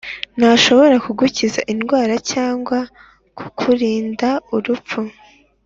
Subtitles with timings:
[0.39, 2.77] ntashobora kugukiza indwara cyangwa
[3.37, 4.99] kukurinda urupfu